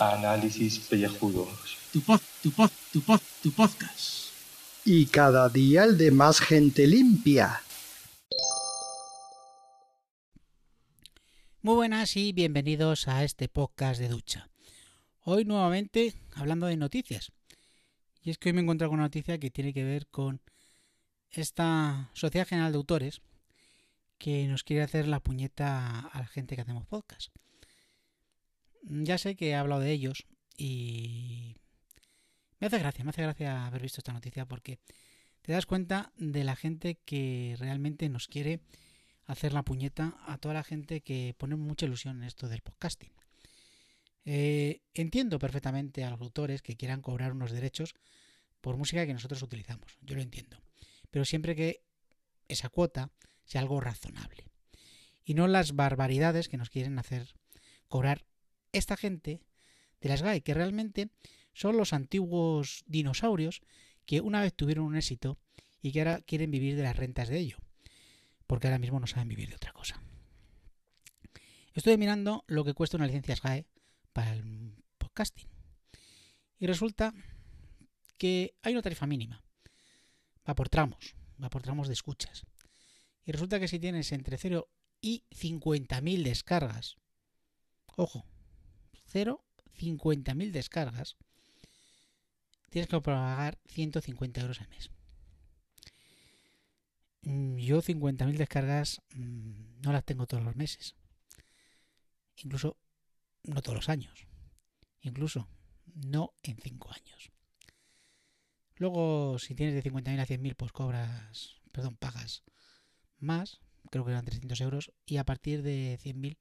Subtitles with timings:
[0.00, 1.78] Análisis pellejudos.
[1.92, 4.32] Tu pod, tu pod, tu pod, tu podcast.
[4.84, 7.62] Y cada día el de más gente limpia.
[11.62, 14.48] Muy buenas y bienvenidos a este podcast de ducha.
[15.20, 17.30] Hoy nuevamente hablando de noticias.
[18.20, 20.40] Y es que hoy me he encontrado con una noticia que tiene que ver con
[21.30, 23.22] esta Sociedad General de Autores
[24.18, 27.34] que nos quiere hacer la puñeta a la gente que hacemos podcast.
[28.82, 31.56] Ya sé que he hablado de ellos y
[32.60, 34.78] me hace gracia, me hace gracia haber visto esta noticia porque
[35.42, 38.60] te das cuenta de la gente que realmente nos quiere
[39.26, 43.12] hacer la puñeta a toda la gente que pone mucha ilusión en esto del podcasting.
[44.24, 47.94] Eh, entiendo perfectamente a los autores que quieran cobrar unos derechos
[48.60, 50.60] por música que nosotros utilizamos, yo lo entiendo,
[51.16, 51.82] pero siempre que
[52.46, 53.10] esa cuota
[53.46, 54.50] sea algo razonable
[55.24, 57.32] y no las barbaridades que nos quieren hacer
[57.88, 58.26] cobrar
[58.72, 59.40] esta gente
[60.02, 61.08] de las GAE, que realmente
[61.54, 63.62] son los antiguos dinosaurios
[64.04, 65.38] que una vez tuvieron un éxito
[65.80, 67.56] y que ahora quieren vivir de las rentas de ello,
[68.46, 69.98] porque ahora mismo no saben vivir de otra cosa.
[71.72, 73.64] Estoy mirando lo que cuesta una licencia SGAE
[74.12, 75.48] para el podcasting.
[76.58, 77.14] Y resulta
[78.18, 79.45] que hay una tarifa mínima.
[80.48, 82.44] Va por tramos, va por tramos de escuchas.
[83.24, 84.68] Y resulta que si tienes entre 0
[85.00, 86.96] y 50.000 descargas,
[87.96, 88.24] ojo,
[89.06, 89.44] 0,
[89.78, 91.16] 50.000 descargas,
[92.70, 94.90] tienes que pagar 150 euros al mes.
[97.22, 100.94] Mm, yo 50.000 descargas mm, no las tengo todos los meses.
[102.36, 102.76] Incluso
[103.42, 104.26] no todos los años.
[105.00, 105.48] Incluso
[105.94, 107.32] no en 5 años.
[108.76, 112.44] Luego, si tienes de 50.000 a 100.000, pues cobras, perdón, pagas
[113.18, 113.60] más,
[113.90, 116.38] creo que eran 300 euros, y a partir de 100.000,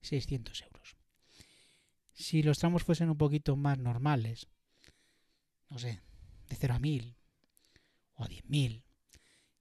[0.00, 0.96] 600 euros.
[2.12, 4.48] Si los tramos fuesen un poquito más normales,
[5.68, 6.02] no sé,
[6.48, 7.16] de 0 a 1000
[8.14, 8.84] o a 10.000,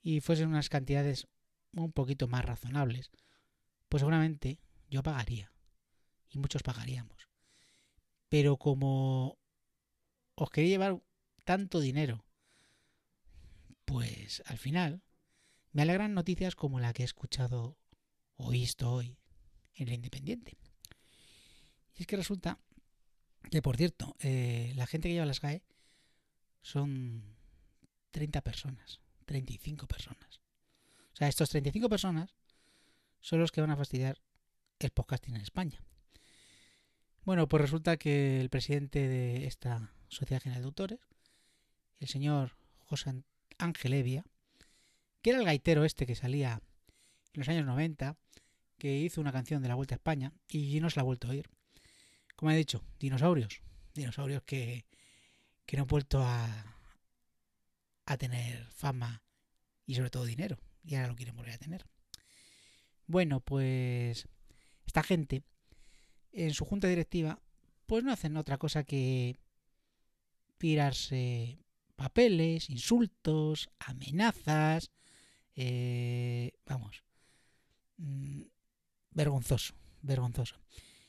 [0.00, 1.26] y fuesen unas cantidades
[1.72, 3.10] un poquito más razonables,
[3.88, 5.52] pues seguramente yo pagaría,
[6.30, 7.28] y muchos pagaríamos.
[8.28, 9.36] Pero como
[10.34, 11.02] os quería llevar
[11.46, 12.26] tanto dinero,
[13.84, 15.04] pues al final
[15.70, 17.78] me alegran noticias como la que he escuchado
[18.36, 19.16] o visto hoy
[19.74, 20.58] en el Independiente.
[21.94, 22.58] Y es que resulta
[23.48, 25.62] que, por cierto, eh, la gente que lleva las GAE
[26.62, 27.36] son
[28.10, 30.40] 30 personas, 35 personas.
[31.12, 32.34] O sea, estos 35 personas
[33.20, 34.20] son los que van a fastidiar
[34.80, 35.80] el podcasting en España.
[37.22, 41.00] Bueno, pues resulta que el presidente de esta Sociedad General de Autores,
[41.98, 43.22] el señor José
[43.58, 44.24] Ángel Evia,
[45.22, 46.60] que era el gaitero este que salía
[47.32, 48.16] en los años 90,
[48.78, 51.28] que hizo una canción de la Vuelta a España y no se la ha vuelto
[51.28, 51.48] a oír
[52.36, 53.62] como he dicho, dinosaurios.
[53.94, 54.84] Dinosaurios que,
[55.72, 56.76] no han vuelto a,
[58.04, 59.22] a tener fama
[59.86, 60.58] y sobre todo dinero.
[60.84, 61.86] Y ahora lo quieren volver a tener.
[63.06, 64.28] Bueno, pues
[64.86, 65.42] esta gente
[66.32, 67.40] en su junta directiva
[67.86, 69.36] pues no hacen otra cosa que
[70.58, 71.58] tirarse
[71.96, 74.90] papeles, insultos, amenazas,
[75.54, 77.02] eh, vamos,
[77.96, 78.42] mm,
[79.12, 80.60] vergonzoso, vergonzoso.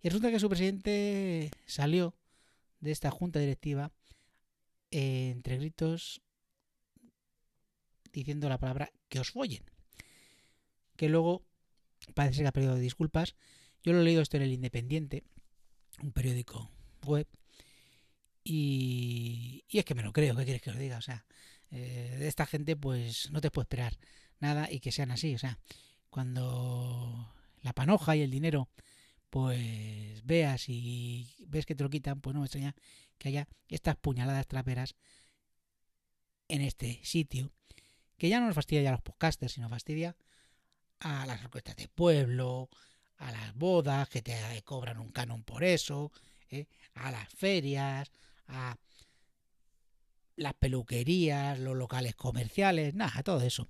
[0.00, 2.14] Y resulta que su presidente salió
[2.80, 3.92] de esta junta directiva
[4.90, 6.22] eh, entre gritos
[8.12, 9.64] diciendo la palabra que os follen.
[10.96, 11.44] Que luego
[12.14, 13.34] parece que ha pedido disculpas.
[13.82, 15.24] Yo lo he leído esto en el Independiente,
[16.02, 16.70] un periódico
[17.04, 17.26] web.
[18.44, 19.27] Y,
[19.68, 20.98] y es que me lo creo, ¿qué quieres que os diga?
[20.98, 21.24] O sea,
[21.70, 23.98] eh, de esta gente pues no te puedo esperar
[24.40, 25.34] nada y que sean así.
[25.34, 25.58] O sea,
[26.10, 28.68] cuando la panoja y el dinero
[29.30, 32.74] pues veas y ves que te lo quitan, pues no me extraña
[33.18, 34.94] que haya estas puñaladas traperas
[36.48, 37.52] en este sitio,
[38.16, 40.16] que ya no nos fastidia ya a los podcasters, sino fastidia
[41.00, 42.70] a las orquestas de pueblo,
[43.18, 46.10] a las bodas que te cobran un canon por eso,
[46.50, 46.66] ¿eh?
[46.94, 48.10] a las ferias,
[48.46, 48.76] a
[50.38, 53.68] las peluquerías, los locales comerciales, nada, todo eso.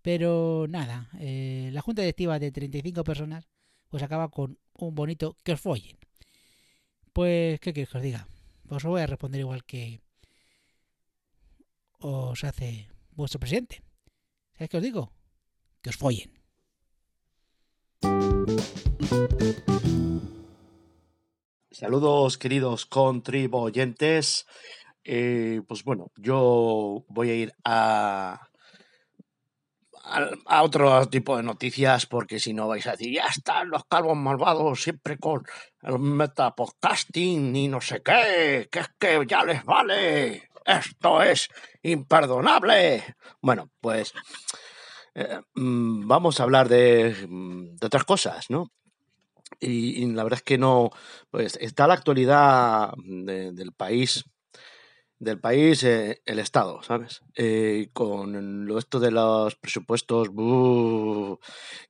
[0.00, 3.48] Pero nada, eh, la junta directiva de 35 personas
[3.88, 5.98] pues acaba con un bonito que os follen.
[7.12, 8.26] Pues, ¿qué queréis que os diga?
[8.66, 10.00] Pues os voy a responder igual que
[11.98, 13.82] os hace vuestro presidente.
[14.54, 15.12] ¿Sabéis qué os digo?
[15.82, 16.32] Que os follen.
[21.70, 24.46] Saludos queridos contribuyentes.
[25.04, 28.48] Eh, pues bueno, yo voy a ir a
[30.46, 34.16] a otro tipo de noticias, porque si no vais a decir, ya están los calvos
[34.16, 35.44] malvados siempre con
[35.82, 41.48] el metapodcasting y no sé qué, que es que ya les vale, esto es
[41.82, 43.16] imperdonable.
[43.40, 44.12] Bueno, pues
[45.14, 48.72] eh, mm, vamos a hablar de, mm, de otras cosas, ¿no?
[49.60, 50.90] Y, la verdad es que no,
[51.30, 54.24] pues está la actualidad de, del país
[55.22, 57.20] del país eh, el Estado, ¿sabes?
[57.36, 60.28] Eh, con lo esto de los presupuestos,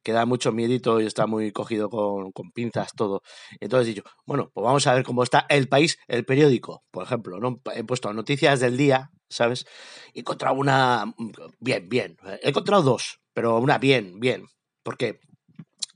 [0.03, 3.23] que da mucho miedito y está muy cogido con, con pinzas todo.
[3.59, 7.41] Entonces dicho, bueno, pues vamos a ver cómo está el país, el periódico, por ejemplo,
[7.41, 7.63] ¿no?
[7.75, 9.65] He puesto noticias del día, ¿sabes?
[10.13, 11.15] He encontrado una,
[11.59, 14.45] bien, bien, he encontrado dos, pero una bien, bien,
[14.83, 15.21] porque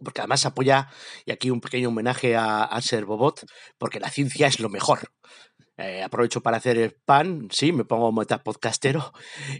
[0.02, 0.90] porque además apoya,
[1.24, 3.46] y aquí un pequeño homenaje a, a Bobot,
[3.78, 5.10] porque la ciencia es lo mejor.
[5.78, 8.10] Eh, aprovecho para hacer el pan, sí, me pongo
[8.42, 9.12] podcastero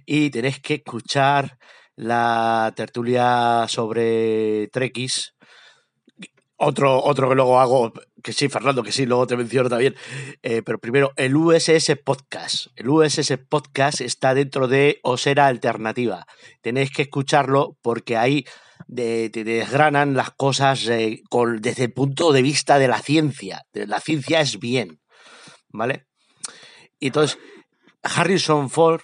[0.07, 1.59] y tenéis que escuchar
[1.95, 5.35] la tertulia sobre Trekkies.
[6.59, 7.93] Otro, otro que luego hago,
[8.23, 9.95] que sí, Fernando, que sí, luego te menciono también.
[10.43, 12.69] Eh, pero primero, el USS Podcast.
[12.77, 16.27] El USS Podcast está dentro de Osera Alternativa.
[16.63, 18.47] Tenéis que escucharlo porque ahí
[18.87, 21.23] de, te desgranan las cosas eh,
[21.61, 23.67] desde el punto de vista de la ciencia.
[23.75, 25.01] La ciencia es bien.
[25.77, 26.07] ¿Vale?
[26.99, 27.39] Y entonces,
[28.03, 29.03] Harrison Ford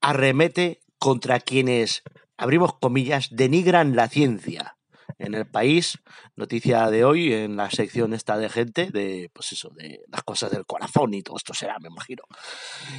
[0.00, 2.02] arremete contra quienes,
[2.36, 4.76] abrimos comillas, denigran la ciencia.
[5.18, 5.98] En el país,
[6.34, 10.50] noticia de hoy, en la sección esta de gente, de pues eso, de las cosas
[10.50, 12.24] del corazón y todo esto será, me imagino.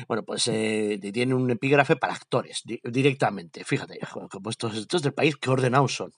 [0.07, 3.63] Bueno, pues eh, tiene un epígrafe para actores, di directamente.
[3.63, 4.00] Fíjate,
[4.31, 6.12] como estos, estos del país, qué ordenados son.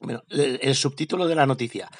[0.00, 1.90] Bueno, el, subtítulo de la noticia.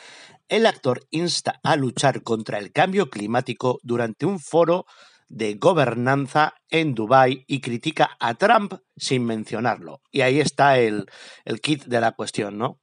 [0.49, 4.87] El actor insta a luchar contra el cambio climático durante un foro
[5.29, 10.01] de gobernanza en Dubái y critica a Trump sin mencionarlo.
[10.11, 11.07] Y ahí está el,
[11.45, 12.81] el kit de la cuestión, ¿no?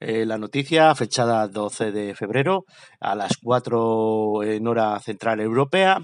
[0.00, 2.64] Eh, la noticia, fechada 12 de febrero,
[3.00, 6.00] a las 4 en hora central europea,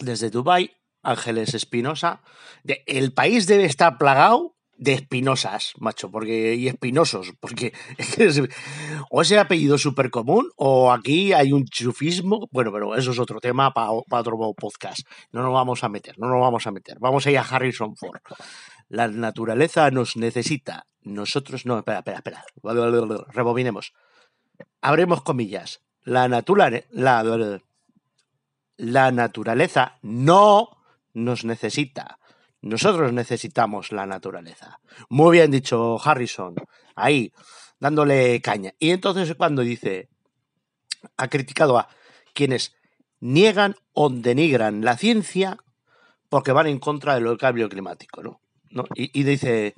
[0.00, 0.72] desde Dubái,
[1.02, 2.22] Ángeles Espinosa.
[2.64, 7.72] De, el país debe estar plagado de espinosas, macho, porque y espinosos, porque
[9.10, 13.40] o ese apellido súper común o aquí hay un chufismo, bueno, pero eso es otro
[13.40, 15.00] tema para pa otro podcast.
[15.32, 16.96] No nos vamos a meter, no nos vamos a meter.
[17.00, 18.20] Vamos a ir a Harrison Ford.
[18.88, 22.44] La naturaleza nos necesita, nosotros no, espera, espera, espera.
[23.32, 23.92] Rebobinemos.
[24.80, 25.82] Abremos comillas.
[26.04, 27.60] La, natura, la,
[28.76, 30.68] la naturaleza no
[31.12, 32.18] nos necesita
[32.60, 34.80] nosotros necesitamos la naturaleza.
[35.08, 36.54] Muy bien dicho, Harrison.
[36.94, 37.32] Ahí,
[37.78, 38.72] dándole caña.
[38.78, 40.08] Y entonces cuando dice,
[41.16, 41.88] ha criticado a
[42.34, 42.74] quienes
[43.20, 45.58] niegan o denigran la ciencia
[46.28, 48.40] porque van en contra del cambio climático, ¿no?
[48.94, 49.74] Y, y, dice,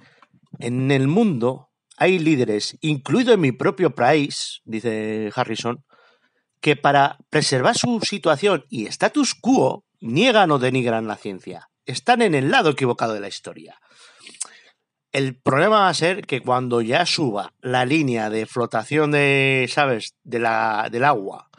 [0.58, 5.84] en el mundo hay líderes, incluido en mi propio país, dice Harrison,
[6.60, 12.34] que para preservar su situación y status quo niegan o denigran la ciencia están en
[12.34, 13.80] el lado equivocado de la historia.
[15.12, 20.14] El problema va a ser que cuando ya suba la línea de flotación de, ¿sabes?,
[20.22, 21.50] de la, del agua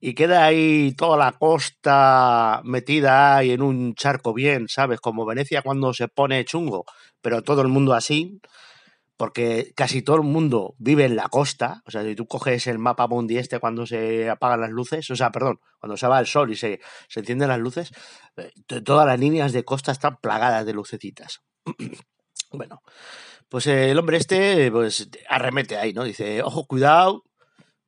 [0.00, 5.00] y queda ahí toda la costa metida ahí en un charco bien, ¿sabes?
[5.00, 6.84] Como Venecia cuando se pone chungo,
[7.22, 8.38] pero todo el mundo así,
[9.16, 11.82] porque casi todo el mundo vive en la costa.
[11.86, 15.16] O sea, si tú coges el mapa mundi este cuando se apagan las luces, o
[15.16, 17.92] sea, perdón, cuando se va el sol y se, se encienden las luces,
[18.36, 18.50] eh,
[18.84, 21.42] todas las líneas de costa están plagadas de lucecitas.
[22.52, 22.82] bueno,
[23.48, 26.04] pues el hombre este pues arremete ahí, ¿no?
[26.04, 27.22] Dice, ojo, cuidado,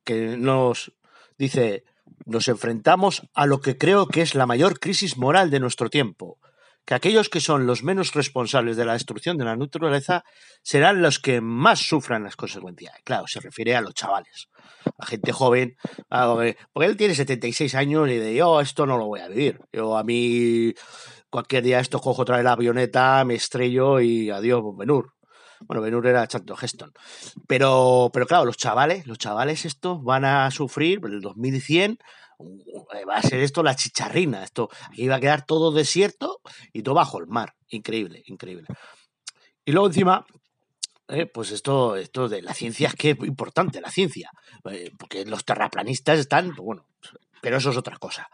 [0.05, 0.93] que nos
[1.37, 1.83] dice,
[2.25, 6.39] nos enfrentamos a lo que creo que es la mayor crisis moral de nuestro tiempo
[6.87, 10.23] que aquellos que son los menos responsables de la destrucción de la naturaleza
[10.63, 12.95] serán los que más sufran las consecuencias.
[13.03, 14.47] Claro, se refiere a los chavales,
[14.97, 15.75] a gente joven,
[16.71, 19.59] porque él tiene 76 años y de yo esto no lo voy a vivir.
[19.73, 20.73] Yo a mí
[21.29, 25.13] cualquier día esto cojo otra vez la avioneta, me estrello y adiós, Benur.
[25.59, 26.91] Bueno, Benur era Charlton Heston.
[27.47, 31.97] Pero, pero claro, los chavales, los chavales estos van a sufrir el 2100
[32.39, 36.41] va a ser esto la chicharrina, esto aquí va a quedar todo desierto
[36.73, 38.67] y todo bajo el mar, increíble, increíble.
[39.65, 40.25] Y luego encima,
[41.07, 44.29] eh, pues esto, esto de la ciencia es que es importante, la ciencia,
[44.69, 46.87] eh, porque los terraplanistas están, pues bueno,
[47.41, 48.29] pero eso es otra cosa.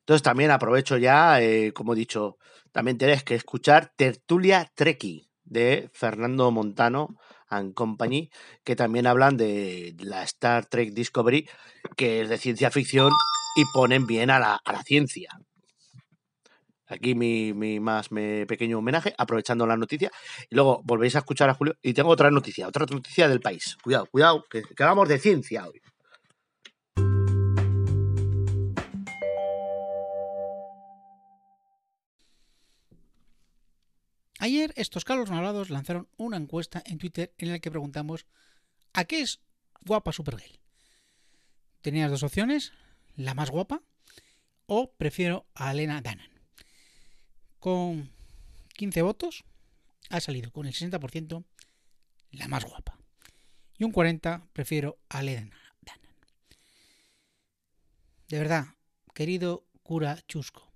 [0.00, 2.38] Entonces también aprovecho ya, eh, como he dicho,
[2.72, 7.16] también tenéis que escuchar Tertulia Treki de Fernando Montano
[7.48, 8.30] and Company,
[8.64, 11.48] que también hablan de la Star Trek Discovery,
[11.96, 13.12] que es de ciencia ficción
[13.56, 15.38] y ponen bien a la, a la ciencia.
[16.86, 20.10] Aquí mi, mi más pequeño homenaje, aprovechando la noticia.
[20.50, 21.76] Y luego volvéis a escuchar a Julio.
[21.82, 23.76] Y tengo otra noticia, otra noticia del país.
[23.82, 25.81] Cuidado, cuidado, que, que hablamos de ciencia hoy.
[34.42, 38.26] Ayer estos Carlos Malvados lanzaron una encuesta en Twitter en la que preguntamos
[38.92, 39.38] ¿a qué es
[39.82, 40.58] guapa Supergirl?
[41.80, 42.72] Tenías dos opciones,
[43.14, 43.82] la más guapa
[44.66, 46.28] o prefiero a Elena Danan.
[47.60, 48.10] Con
[48.74, 49.44] 15 votos
[50.10, 51.44] ha salido con el 60%
[52.32, 52.98] la más guapa
[53.78, 56.16] y un 40% prefiero a Elena Danan.
[58.26, 58.66] De verdad,
[59.14, 60.68] querido cura chusco,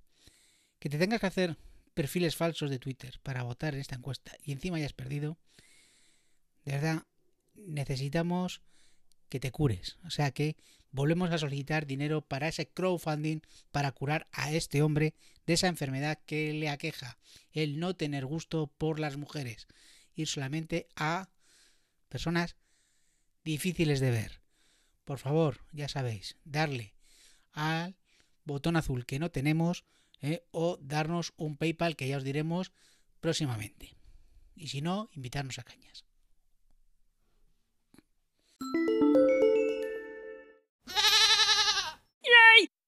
[0.78, 1.58] que te tengas que hacer
[1.96, 5.38] perfiles falsos de Twitter para votar en esta encuesta y encima hayas perdido,
[6.66, 7.06] de verdad
[7.54, 8.60] necesitamos
[9.30, 9.96] que te cures.
[10.04, 10.56] O sea que
[10.90, 15.14] volvemos a solicitar dinero para ese crowdfunding para curar a este hombre
[15.46, 17.18] de esa enfermedad que le aqueja,
[17.50, 19.66] el no tener gusto por las mujeres,
[20.14, 21.30] ir solamente a
[22.10, 22.56] personas
[23.42, 24.42] difíciles de ver.
[25.06, 26.94] Por favor, ya sabéis, darle
[27.52, 27.96] al
[28.44, 29.86] botón azul que no tenemos
[30.20, 30.44] ¿eh?
[30.50, 32.72] o darnos un PayPal que ya os diremos
[33.20, 33.96] próximamente.
[34.54, 36.04] Y si no, invitarnos a cañas.